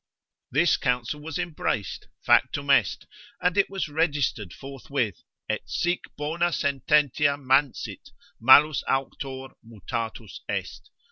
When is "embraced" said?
1.37-2.07